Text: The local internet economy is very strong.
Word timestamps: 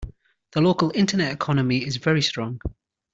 The 0.53 0.61
local 0.61 0.91
internet 0.95 1.31
economy 1.31 1.85
is 1.85 1.97
very 1.97 2.23
strong. 2.23 2.59